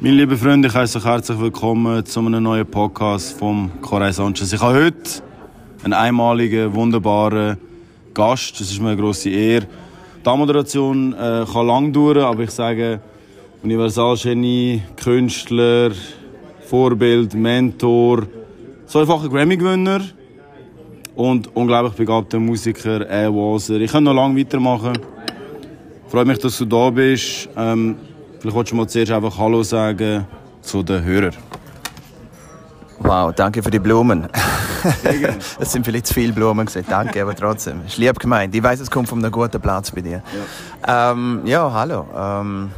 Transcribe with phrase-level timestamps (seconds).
[0.00, 4.52] Meine lieben Freunde, ich heiße euch herzlich willkommen zu einem neuen Podcast vom Corey Sanchez.
[4.54, 5.22] Ich habe heute
[5.84, 7.58] einen einmaligen, wunderbaren
[8.14, 8.58] Gast.
[8.58, 9.66] Das ist mir eine grosse Ehre.
[10.24, 13.00] Die Moderation äh, kann lang dauern, aber ich sage
[13.62, 15.92] Universalgenie, Künstler,
[16.60, 18.22] Vorbild, Mentor,
[18.94, 20.00] ein Grammy-Gewinner
[21.14, 23.80] und unglaublich begabter Musiker, Al Walser.
[23.80, 24.98] Ich kann noch lange weitermachen.
[26.08, 27.48] Freut mich, dass du da bist.
[27.56, 27.96] Ähm,
[28.38, 30.26] vielleicht willst du mal zuerst einfach Hallo sagen
[30.60, 31.34] zu den Hörern.
[32.98, 34.28] Wow, danke für die Blumen.
[35.58, 36.86] Es sind vielleicht zu viele Blumen gesagt.
[36.88, 37.80] Danke, aber trotzdem.
[37.86, 38.54] Ist lieb gemeint.
[38.54, 40.22] Ich weiß, es kommt von einem guten Platz bei dir.
[40.86, 42.06] Ja, ähm, ja hallo.
[42.16, 42.70] Ähm,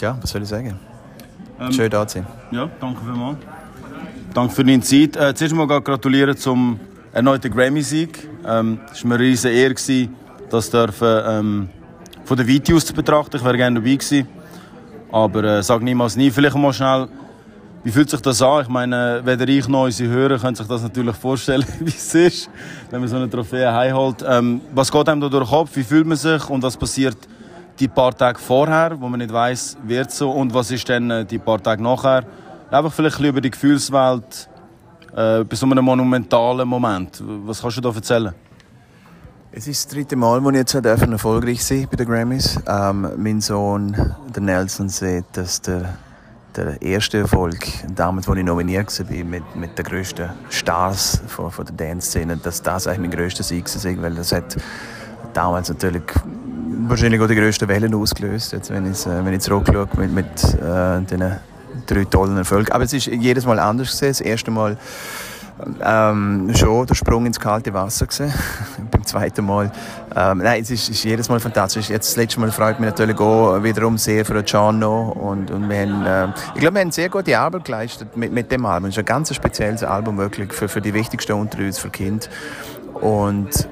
[0.00, 0.78] ja, was soll ich sagen?
[1.60, 2.26] Ähm, Schön da zu sein.
[2.50, 3.38] Ja, danke vielmals.
[4.32, 5.16] Danke für deine Zeit.
[5.16, 6.80] Äh, zuerst mal gratulieren zum
[7.12, 8.26] erneuten Grammy-Sieg.
[8.46, 10.08] Ähm, es war mir eine riesige Ehre,
[10.50, 11.68] das dürfen, ähm,
[12.24, 13.36] von den Videos zu betrachten.
[13.36, 14.26] Ich wäre gerne dabei gewesen.
[15.14, 16.32] Aber äh, sag niemals nie.
[16.32, 17.08] Vielleicht mal schnell
[17.84, 18.62] wie fühlt sich das an?
[18.62, 22.50] Ich meine, weder ich noch unsere Hörer können sich das natürlich vorstellen, wie es ist,
[22.90, 24.24] wenn man so eine Trophäe heimholt.
[24.26, 25.70] Ähm, was geht einem da durch den Kopf?
[25.74, 26.48] Wie fühlt man sich?
[26.48, 27.18] Und was passiert
[27.78, 30.30] die paar Tage vorher, wo man nicht weiß, wird so?
[30.30, 32.24] Und was ist dann äh, die paar Tage nachher?
[32.70, 34.48] Einfach vielleicht ein über die Gefühlswelt
[35.14, 37.22] äh, bei so einem monumentalen Moment.
[37.44, 38.34] Was kannst du da erzählen?
[39.56, 42.58] Es ist das dritte Mal, wo ich jetzt erfolgreich sein bei den Grammys.
[42.66, 43.94] Ähm, mein Sohn,
[44.34, 45.96] der Nelson, sieht, dass der
[46.56, 51.66] der erste Erfolg, damals, als ich nominiert war, mit, mit den grössten Stars von, von
[51.66, 54.56] der Dance-Szene, dass das eigentlich mein grösster Sieg war, weil das hat
[55.32, 56.02] damals natürlich
[56.88, 61.00] wahrscheinlich auch die grössten Wellen ausgelöst, jetzt, wenn, ich, wenn ich zurückschaue mit, mit äh,
[61.00, 61.36] den
[61.86, 62.72] drei tollen Erfolgen.
[62.72, 64.18] Aber es ist jedes Mal anders gewesen.
[64.18, 64.76] Das erste Mal
[65.82, 68.32] ähm, schon der Sprung ins kalte Wasser gesehen.
[68.90, 69.70] beim zweiten Mal.
[70.14, 71.88] Ähm, nein, es ist, ist, jedes Mal fantastisch.
[71.88, 75.80] Jetzt das letzte Mal freut mich natürlich auch wiederum sehr für Gianno und, und wir
[75.80, 78.88] haben, äh, ich glaube, wir haben sehr gute Arbeit geleistet mit, mit dem Album.
[78.88, 82.26] Es ist ein ganz spezielles Album wirklich für, für die wichtigsten unter uns, für Kinder.
[82.94, 83.68] Und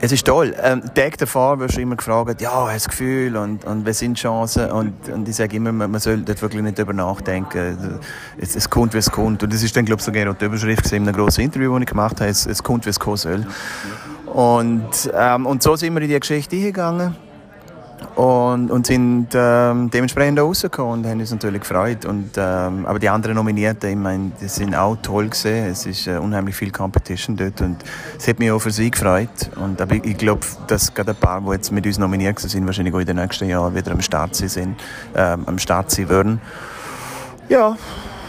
[0.00, 0.54] es ist toll.
[0.62, 4.16] Ähm, Tag davor wirst du immer gefragt, ja, hast du Gefühl und, und was sind
[4.16, 4.70] die Chancen?
[4.70, 8.00] Und, und ich sage immer, man soll dort wirklich nicht darüber nachdenken.
[8.38, 9.42] Es, es kommt, wie es kommt.
[9.42, 11.86] Und das ist dann, glaube ich, sogar die Überschrift in einem grossen Interview, das ich
[11.86, 12.30] gemacht habe.
[12.30, 13.46] Es, es kommt, wie es kommen soll.
[14.26, 17.16] Und, ähm, und so sind wir in die Geschichte eingegangen
[18.14, 22.04] und, und sind ähm, dementsprechend auch rausgekommen und haben uns natürlich gefreut.
[22.04, 25.66] Und, ähm, aber die anderen Nominierten, ich meine, die sind auch toll gesehen.
[25.70, 27.76] Es ist äh, unheimlich viel Competition dort und
[28.18, 29.50] es hat mich auch für sie gefreut.
[29.56, 32.66] Und, aber ich, ich glaube, dass gerade ein paar, die jetzt mit uns nominiert sind,
[32.66, 34.76] wahrscheinlich auch in den nächsten Jahren wieder am Start sind,
[35.14, 36.40] ähm, am Start sein würden.
[37.48, 37.76] Ja,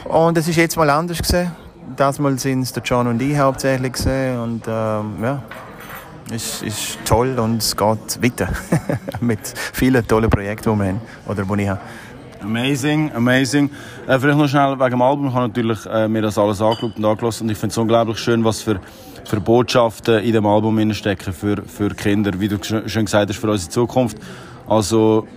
[0.03, 1.51] und es ist jetzt mal anders gesehen.
[1.95, 5.41] Das Mal sind es John und ich hauptsächlich gesehen und ähm, ja,
[6.31, 8.49] ist, ist toll und es geht weiter
[9.21, 9.39] mit
[9.73, 11.81] vielen tollen Projekten, die wir haben oder die ich habe.
[12.41, 13.69] Amazing, amazing.
[14.07, 15.27] Äh, vielleicht noch schnell wegen dem Album.
[15.27, 18.19] Ich habe natürlich äh, mir das alles angeschaut und angeschaut und ich finde es unglaublich
[18.19, 18.79] schön, was für,
[19.25, 23.49] für Botschaften in dem Album stecken für, für Kinder, wie du schon gesagt hast, für
[23.49, 24.17] unsere Zukunft.
[24.67, 25.27] Also,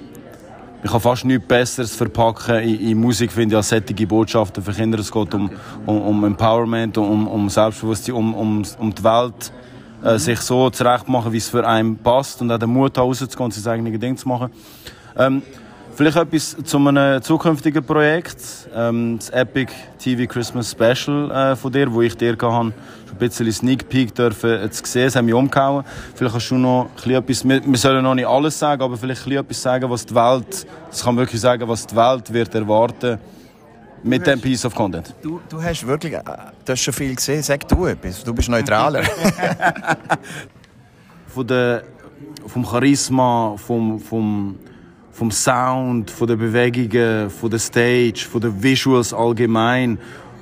[0.83, 4.73] ich kann fast nichts Besseres verpacken in, in Musik, finde ich, als sättige Botschaften für
[4.73, 4.99] Kinder.
[4.99, 5.51] Es geht um,
[5.87, 9.53] um, um Empowerment, um, um Selbstbewusstsein, um, um, um die Welt
[10.05, 13.45] äh, sich so zurecht machen, wie es für einen passt und auch den Mut rauszugehen
[13.45, 14.51] und sein eigenes Ding zu machen.
[15.17, 15.43] Ähm,
[15.95, 18.39] vielleicht etwas zu einem zukünftigen Projekt,
[18.75, 22.75] ähm, das Epic TV Christmas Special äh, von dir, wo ich dir hatte, ein
[23.19, 25.85] bisschen Sneak Peek dürfen äh, zu sehen, das haben mich umgehauen.
[26.15, 29.61] Vielleicht kannst du noch etwas, wir, wir sollen noch nicht alles sagen, aber vielleicht etwas
[29.61, 33.19] sagen, was die Welt, das kann wirklich sagen, was die Welt wird erwarten
[34.03, 35.15] mit dem Piece of Content.
[35.23, 36.23] Du, du hast wirklich äh,
[36.65, 37.43] du hast schon viel gesehen.
[37.43, 38.25] Sag du etwas.
[38.25, 39.05] Du bist neutraler.
[41.27, 41.85] von der,
[42.47, 44.59] vom Charisma, vom, vom,
[45.13, 49.99] vom Sound, von den Bewegungen, von der Stage, von den Visuals allgemein.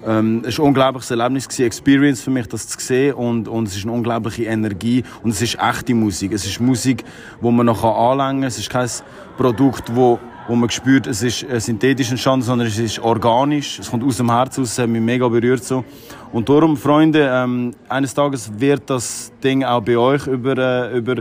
[0.06, 3.14] Ähm, es war ein unglaubliches Erlebnis, eine Experience für mich, das zu sehen.
[3.14, 5.04] Und, und es ist eine unglaubliche Energie.
[5.22, 6.32] Und es ist echte Musik.
[6.32, 7.04] Es ist Musik,
[7.42, 8.48] die man noch anlängen kann.
[8.48, 8.88] Es ist kein
[9.36, 13.78] Produkt, das wo man spürt, es ist äh, synthetisch entstanden, sondern es ist organisch.
[13.78, 15.84] Es kommt aus dem Herz raus, hat mich mega berührt so.
[16.32, 21.16] Und darum, Freunde, ähm, eines Tages wird das Ding auch bei euch über, äh, über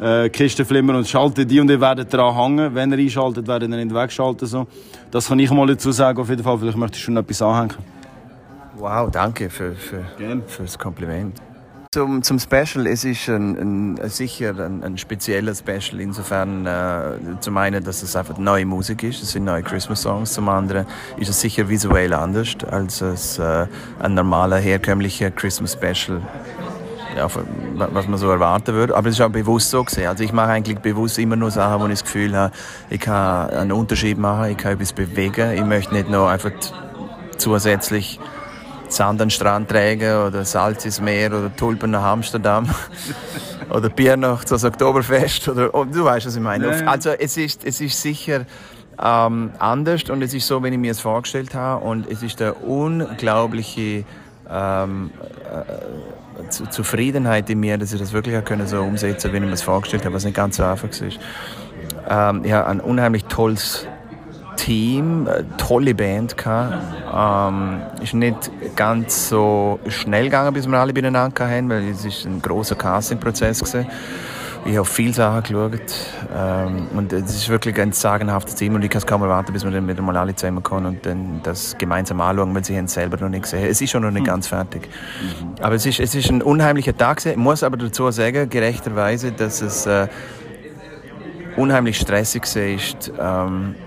[0.00, 2.74] äh, Kisten flimmern und schaltet die und ihr werdet daran hängen.
[2.74, 4.46] Wenn ihr einschaltet, werdet ihr nicht wegschalten.
[4.46, 4.66] So.
[5.10, 6.58] Das kann ich mal dazu sagen, auf jeden Fall.
[6.58, 7.76] Vielleicht möchte ich schon etwas anhängen.
[8.76, 10.04] Wow, danke für, für,
[10.46, 11.40] für das Kompliment.
[11.96, 17.56] Zum, zum Special, es ist ein, ein, sicher ein, ein spezieller Special, insofern äh, zum
[17.56, 20.84] einen, dass es einfach neue Musik ist, es sind neue Christmas-Songs, zum anderen
[21.16, 23.66] ist es sicher visuell anders als es, äh,
[23.98, 26.20] ein normaler, herkömmlicher Christmas-Special
[27.16, 27.28] ja,
[27.78, 28.94] was man so erwarten würde.
[28.94, 30.08] Aber es ist auch bewusst so gesehen.
[30.08, 32.52] Also ich mache eigentlich bewusst immer nur Sachen, wo ich das Gefühl habe,
[32.90, 35.52] ich kann einen Unterschied machen, ich kann etwas bewegen.
[35.52, 36.50] Ich möchte nicht nur einfach
[37.38, 38.20] zusätzlich
[38.96, 42.68] Sand an Strand tragen oder Salz ins Meer oder Tulpen nach Amsterdam
[43.70, 46.80] oder Bier noch das Oktoberfest oder oh, du weißt, was ich meine.
[46.80, 46.86] Ja.
[46.86, 48.46] Also es ist, es ist sicher
[49.02, 52.40] ähm, anders und es ist so, wenn ich mir es vorgestellt habe und es ist
[52.40, 54.04] der unglaubliche
[54.50, 55.10] ähm,
[55.44, 59.62] äh, Zufriedenheit in mir, dass ich das wirklich können so umsetzen, wie ich mir es
[59.62, 61.18] vorgestellt habe, was nicht ganz so einfach ist.
[62.08, 63.86] Ähm, ich habe ein unheimlich tolles
[64.56, 66.74] Team, äh, tolle Band gehabt.
[67.14, 72.24] Ähm, ist nicht ganz so schnell gegangen, bis wir alle beieinander haben, weil es ist
[72.24, 73.86] ein großer Castingprozess gewesen.
[74.68, 75.92] Ich habe viele Sachen geschaut
[76.36, 79.64] ähm, und es ist wirklich ein sagenhaftes Team und ich kann es kaum erwarten, bis
[79.64, 82.94] wir dann wieder mal alle zusammenkommen und dann das gemeinsam anschauen, weil sie haben es
[82.94, 83.64] selber noch nicht gesehen.
[83.64, 84.26] Es ist schon noch nicht mhm.
[84.26, 84.88] ganz fertig.
[85.22, 85.62] Mhm.
[85.62, 87.24] Aber es ist, es ist ein unheimlicher Tag.
[87.24, 90.08] Ich muss aber dazu sagen, gerechterweise, dass es äh,
[91.56, 93.12] unheimlich stressig ist.
[93.20, 93.85] Ähm, äh,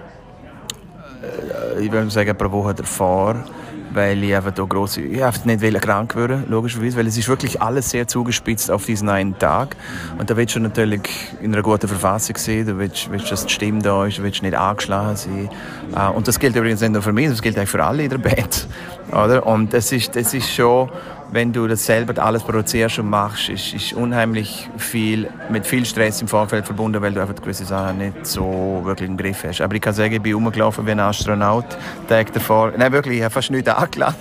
[1.79, 3.43] ich würde sagen, pro Woche davor
[3.91, 7.89] weil ich einfach da gross, ich nicht krank werden logischerweise, weil es ist wirklich alles
[7.89, 9.75] sehr zugespitzt auf diesen einen Tag.
[10.17, 11.01] Und da willst du natürlich
[11.41, 14.41] in einer guten Verfassung sein, du willst, willst dass die Stimme da ist, du willst
[14.41, 15.49] nicht angeschlagen sein.
[15.95, 18.09] Äh, und das gilt übrigens nicht nur für mich, das gilt eigentlich für alle in
[18.09, 18.67] der Band,
[19.11, 19.45] oder?
[19.45, 20.89] Und das ist, das ist schon
[21.31, 26.21] wenn du das selber alles produzierst und machst, ist, ist unheimlich viel, mit viel Stress
[26.21, 29.61] im Vorfeld verbunden, weil du einfach gewisse Sachen nicht so wirklich im Griff hast.
[29.61, 31.65] Aber ich kann sagen, ich bin rumgelaufen wie ein Astronaut,
[32.07, 32.73] Tag davor.
[32.75, 34.15] Nein, wirklich, ich habe fast nichts angelangt.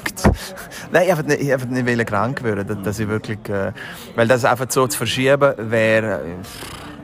[0.93, 3.73] Nein, ich habe nicht, ich nicht krank werden, dass ich wirklich, äh,
[4.15, 6.21] weil das einfach so zu verschieben wäre,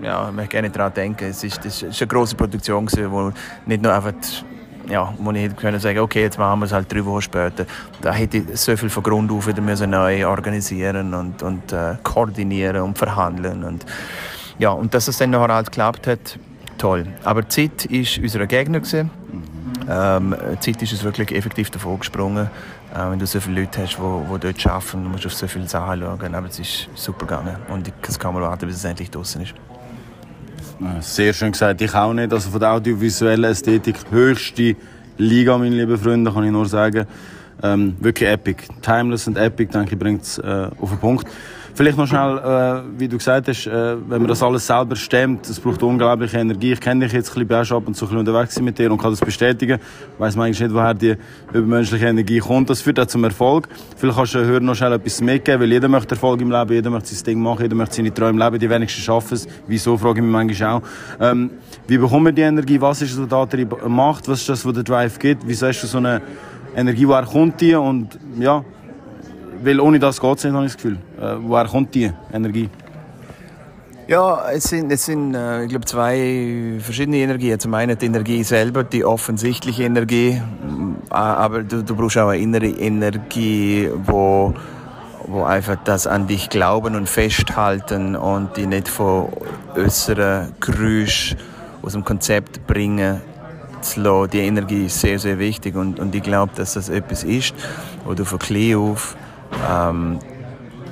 [0.02, 1.30] ja, ich möchte gerne daran denken.
[1.30, 3.32] Es ist, das ist eine große Produktion wo
[3.64, 4.12] nicht nur einfach
[4.88, 7.66] ja, wo ich hätte können sagen, okay, jetzt machen wir es halt drei Wochen später.
[8.00, 11.96] Da hätte ich so viel von Grund auf wieder müssen neu organisieren und, und äh,
[12.02, 13.84] koordinieren und verhandeln und
[14.58, 16.38] ja, und dass es dann nachher halt geklappt hat,
[16.78, 17.06] toll.
[17.24, 18.80] Aber die Zeit war unser Gegner.
[18.80, 19.10] Gewesen.
[19.88, 22.48] Ähm, die Zeit ist uns wirklich effektiv davon gesprungen.
[22.94, 25.68] Äh, wenn du so viele Leute hast, die, dort arbeiten, du musst auf so viele
[25.68, 26.34] Sachen schauen.
[26.34, 29.54] Aber es ist super gegangen und ich kann kaum warten, bis es endlich draußen ist.
[31.00, 31.80] Sehr schön gesagt.
[31.80, 32.32] Ich auch nicht.
[32.32, 34.76] Also von der audiovisuellen Ästhetik höchste
[35.16, 37.06] Liga, meine lieben Freunde, kann ich nur sagen.
[37.62, 38.64] Ähm, wirklich epic.
[38.82, 41.28] Timeless und epic, denke ich, bringt es äh, auf den Punkt.
[41.76, 45.48] Vielleicht noch schnell, äh, wie du gesagt hast, äh, wenn man das alles selber stemmt,
[45.48, 46.70] es braucht unglaubliche Energie.
[46.70, 49.10] Ich kenne dich jetzt ein bisschen, ab und zu ein unterwegs mit dir und kann
[49.10, 49.80] das bestätigen.
[49.80, 51.16] Ich weiss man eigentlich nicht, woher die
[51.52, 52.70] übermenschliche Energie kommt.
[52.70, 53.68] Das führt auch zum Erfolg.
[53.96, 56.90] Vielleicht kannst du hören noch schnell etwas mitgeben, weil jeder möchte Erfolg im Leben, jeder
[56.90, 59.48] möchte sein Ding machen, jeder möchte seine Träume leben, die wenigsten schaffen es.
[59.66, 60.82] Wieso, frage ich mich manchmal auch.
[61.20, 61.50] Ähm,
[61.88, 62.80] wie bekommen wir die Energie?
[62.80, 64.28] Was ist es, was da macht?
[64.28, 65.42] Was ist das, was der Drive gibt?
[65.44, 66.22] Wieso hast du so eine
[66.76, 67.74] Energie, woher kommt die?
[67.74, 68.64] Und ja,
[69.64, 70.98] weil ohne das geht es nicht, habe ich das Gefühl.
[71.20, 72.68] Äh, woher kommt die Energie?
[74.06, 77.58] Ja, es sind, es sind äh, ich glaube, zwei verschiedene Energien.
[77.58, 80.42] Zum einen die Energie selber, die offensichtliche Energie,
[81.10, 84.52] äh, aber du, du brauchst auch eine innere Energie, wo,
[85.26, 89.28] wo einfach das an dich glauben und festhalten und die nicht von
[89.74, 91.34] äußeren Geräusch
[91.80, 93.22] aus dem Konzept bringen
[93.80, 94.30] zu lassen.
[94.32, 97.54] Die Energie ist sehr, sehr wichtig und, und ich glaube, dass das etwas ist,
[98.04, 99.16] wo du von klein auf
[99.70, 100.18] ähm,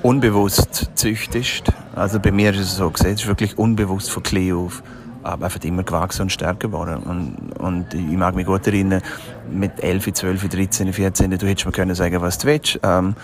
[0.02, 1.72] unbewusst züchtest.
[1.94, 4.82] Also bei mir ist es so gesehen, es ist wirklich unbewusst von klein auf
[5.22, 7.02] aber einfach immer gewachsen und stärker geworden.
[7.04, 9.02] Und, und ich mag mich gut erinnern,
[9.50, 12.80] mit 11, 12, 13, 14, du hättest mir können sagen, was du willst.
[12.82, 13.14] Ähm,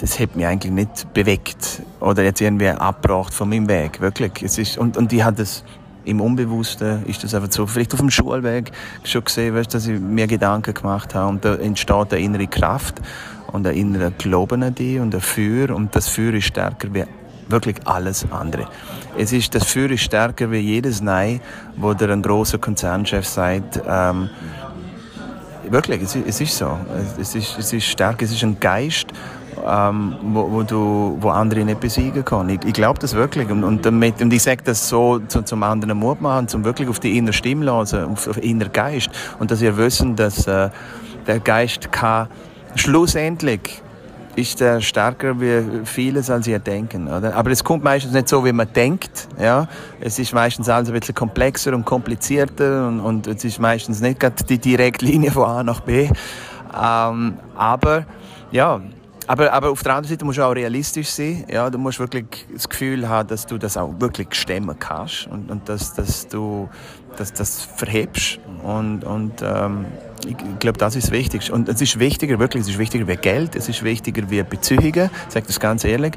[0.00, 4.42] das hat mich eigentlich nicht bewegt oder jetzt irgendwie abgebracht von meinem Weg, wirklich.
[4.42, 5.64] Es ist, und, und ich hatte das
[6.06, 8.72] im Unbewussten ist das einfach so, vielleicht auf dem Schulweg
[9.04, 13.02] schon gesehen, weißt, dass ich mir Gedanken gemacht habe und da entsteht eine innere Kraft
[13.52, 17.04] und ein innerer Glauben an dich und ein Feuer und das Feuer ist stärker wie
[17.48, 18.66] wirklich alles andere.
[19.18, 21.40] Es ist, das Feuer ist stärker wie jedes Nein,
[21.76, 24.30] wo der ein großer Konzernchef sagt, ähm,
[25.68, 26.78] wirklich, es ist, es ist so.
[27.20, 29.08] Es ist, es ist stark, es ist ein Geist,
[29.66, 32.50] ähm, wo, wo, du, wo andere nicht besiegen können.
[32.50, 33.50] Ich, ich glaube das wirklich.
[33.50, 36.88] Und, und, damit, und ich sage das so zu, zum anderen Mut machen, zum wirklich
[36.88, 39.10] auf die innere Stimme hören, auf, auf inneren Geist.
[39.38, 40.70] Und dass ihr wissen, dass äh,
[41.26, 42.28] der Geist kann
[42.74, 43.82] schlussendlich
[44.36, 47.34] ist er stärker wie vieles, als ihr denken, oder?
[47.34, 49.68] Aber es kommt meistens nicht so, wie man denkt, ja.
[50.00, 54.20] Es ist meistens alles ein bisschen komplexer und komplizierter und, und es ist meistens nicht
[54.20, 56.08] gerade die direkte Linie von A nach B.
[56.80, 58.06] Ähm, aber,
[58.52, 58.80] ja,
[59.30, 61.44] aber, aber auf der anderen Seite musst du auch realistisch sein.
[61.48, 65.52] Ja, du musst wirklich das Gefühl haben, dass du das auch wirklich stemmen kannst und,
[65.52, 66.68] und dass, dass du
[67.16, 68.40] dass das verhebst.
[68.64, 69.84] Und, und ähm,
[70.26, 71.52] ich glaube, das ist wichtig.
[71.52, 75.10] Und es ist wichtiger, wirklich, es ist wichtiger wie Geld, es ist wichtiger wie Beziehungen,
[75.28, 76.14] ich sage das ganz ehrlich,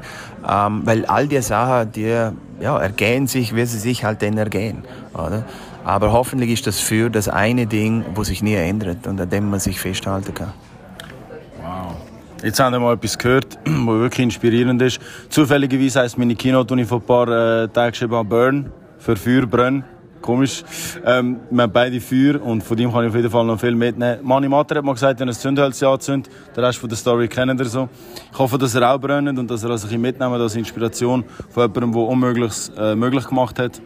[0.48, 2.30] ähm, weil all die Sachen, die
[2.60, 4.82] ja, ergehen sich, wie sie sich halt dann ergehen.
[5.12, 5.44] Oder?
[5.84, 9.50] Aber hoffentlich ist das für das eine Ding, wo sich nie ändert und an dem
[9.50, 10.52] man sich festhalten kann.
[12.44, 15.00] Jetzt haben wir mal etwas gehört, was wirklich inspirierend ist.
[15.30, 17.28] Zufälligerweise heisst meine Keynote, die ich vor ein paar
[17.62, 19.84] äh, Tagen geschrieben habe, Burn, für Feuer, brennen
[20.20, 20.64] komisch.
[21.04, 23.74] Ähm, wir haben beide Feuer und von dem kann ich auf jeden Fall noch viel
[23.74, 24.20] mitnehmen.
[24.22, 27.28] Mani Mater hat mal gesagt, wenn er ein Zündhölz anzündet, den Rest von der Story
[27.28, 27.90] kennt er so.
[28.32, 31.62] Ich hoffe, dass er auch brennt und dass er das ein mitnehmen als Inspiration von
[31.64, 33.82] jemandem, der Unmögliches äh, möglich gemacht hat.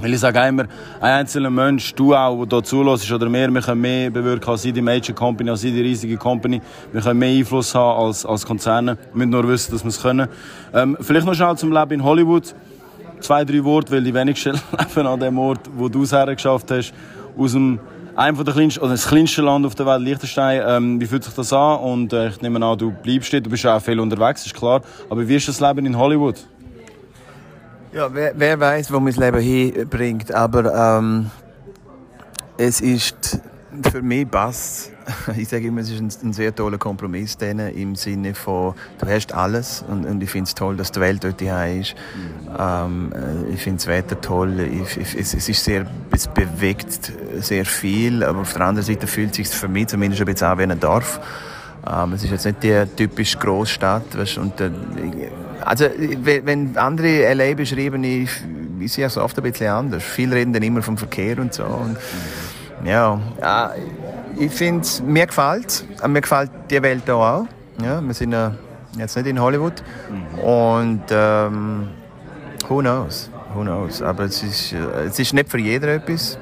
[0.00, 0.64] Weil ich sage immer,
[1.00, 4.62] ein einzelner Mensch, du auch, der hier zulässt oder mehr, wir können mehr bewirken als
[4.62, 6.60] die Major Company, als die riesige Company.
[6.92, 8.96] Wir können mehr Einfluss haben als, als Konzerne.
[9.12, 10.28] Wir müssen nur wissen, dass wir es können.
[10.72, 12.54] Ähm, vielleicht noch schnell zum Leben in Hollywood
[13.20, 16.92] zwei, drei Worte, weil die wenigsten leben an dem Ort, wo du es hergeschafft hast,
[17.36, 17.80] aus dem
[18.14, 20.62] einem der kleinsten, oder das kleinste Land auf der Welt, Liechtenstein.
[20.64, 21.78] Ähm, wie fühlt sich das an?
[21.78, 24.82] Und äh, ich nehme an, du bleibst dort, du bist auch viel unterwegs, ist klar.
[25.08, 26.36] Aber wie ist das Leben in Hollywood?
[27.92, 31.30] Ja, wer, wer weiß, wo mein Leben hinbringt, aber ähm,
[32.56, 33.40] es ist
[33.90, 34.92] für mich passt
[35.36, 39.06] ich sage immer, es ist ein, ein, sehr toller Kompromiss denen, im Sinne von, du
[39.06, 41.94] hast alles und, und ich finde es toll, dass die Welt dort hier ist.
[42.58, 47.12] Ähm, äh, ich finde das Wetter toll, ich, ich, es, es, ist sehr, es bewegt
[47.40, 50.48] sehr viel, aber auf der anderen Seite fühlt es sich für mich zumindest ein bisschen
[50.48, 51.20] an wie ein Dorf.
[51.86, 54.18] Ähm, es ist jetzt nicht die typische Großstadt.
[54.18, 54.70] Weißt, und, äh,
[55.64, 58.30] also, wenn andere LA beschreiben, ich,
[58.80, 60.02] ich sehe es oft ein bisschen anders.
[60.02, 61.64] Viele reden dann immer vom Verkehr und so.
[61.64, 61.96] Und,
[62.84, 63.20] ja,
[64.38, 67.46] ich finde, mir gefällt Mir gefällt die Welt hier auch.
[67.82, 68.34] Ja, wir sind
[68.96, 69.82] jetzt nicht in Hollywood.
[70.42, 71.88] Und ähm,
[72.68, 73.30] who knows?
[73.54, 74.02] Who knows?
[74.02, 76.38] Aber es ist, es ist nicht für jeden etwas.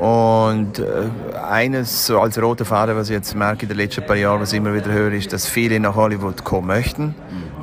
[0.00, 1.08] Und äh,
[1.50, 4.52] eines so als roter Faden, was ich jetzt merke in den letzten paar Jahren, was
[4.52, 7.16] ich immer wieder höre, ist, dass viele nach Hollywood kommen möchten.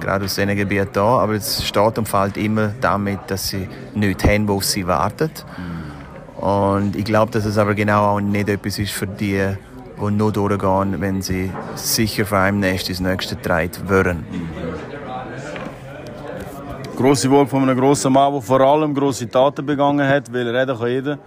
[0.06, 1.20] Gerade aus diesen Gebieten da.
[1.20, 5.32] Aber es steht und fällt immer damit, dass sie nicht haben, wo sie warten.
[6.38, 9.42] Und ich glaube, dass es aber genau auch nicht etwas ist für die,
[10.00, 14.26] die nur durchgehen, wenn sie sicher vor einem Nest ins nächste treten würden.
[16.96, 20.78] Grosse Worte von einem grossen Mann, der vor allem grosse Taten begangen hat, weil reden
[20.78, 21.20] kann jeder.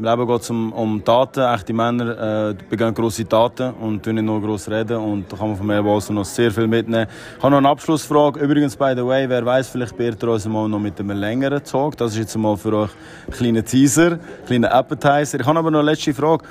[0.00, 1.40] Im Leben geht es um, um Taten.
[1.40, 4.96] Echte Männer äh, begehen grosse Taten und nicht nur gross reden.
[4.96, 7.06] Und da kann man von mir Walser noch sehr viel mitnehmen.
[7.36, 8.40] Ich habe noch eine Abschlussfrage.
[8.40, 11.62] Übrigens, by the way, wer weiß, vielleicht beehrt ihr uns mal noch mit einem längeren
[11.62, 11.98] Talk.
[11.98, 12.90] Das ist jetzt mal für euch
[13.26, 15.38] ein kleiner Teaser, ein kleiner Appetizer.
[15.38, 16.46] Ich habe aber noch eine letzte Frage.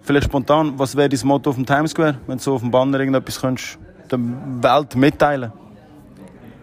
[0.00, 2.70] Vielleicht spontan, was wäre dein Motto auf dem Times Square, wenn du so auf dem
[2.70, 3.78] Banner irgendetwas könntest
[4.10, 5.52] der Welt mitteilen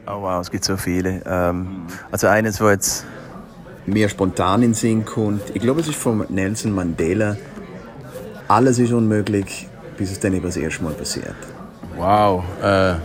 [0.07, 1.21] Oh wow, es gibt so viele.
[1.27, 3.05] Ähm, also eines, was jetzt
[3.85, 5.43] mir spontan in den Sinn kommt.
[5.53, 7.37] Ich glaube, es ist von Nelson Mandela.
[8.47, 11.35] Alles ist unmöglich, bis es dann eben das erste Mal passiert.
[11.97, 12.43] Wow.
[12.61, 12.95] Äh,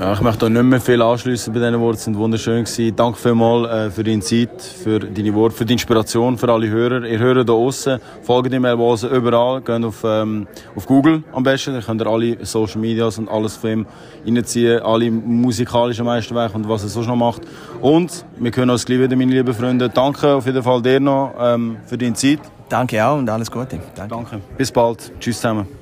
[0.00, 1.98] ja, ich möchte nicht mehr viel anschließen bei diesen Worten.
[1.98, 2.64] Sie waren wunderschön.
[2.64, 2.96] Gewesen.
[2.96, 7.04] Danke vielmals äh, für deine Zeit, für deine Worte, für die Inspiration, für alle Hörer.
[7.04, 11.74] Ihr hört hier draußen, folgt dem Elvose überall, geht auf, ähm, auf Google am besten.
[11.74, 13.86] Dann könnt ihr alle Social Medias und alles von ihm
[14.26, 17.42] reinziehen, alle musikalischen Meisterwerke und was er sonst noch macht.
[17.82, 19.90] Und wir können uns gleich wieder, meine lieben Freunde.
[19.90, 22.40] Danke auf jeden Fall dir noch ähm, für deine Zeit.
[22.70, 23.78] Danke auch und alles Gute.
[23.94, 24.14] Danke.
[24.14, 24.40] Danke.
[24.56, 25.12] Bis bald.
[25.20, 25.79] Tschüss zusammen.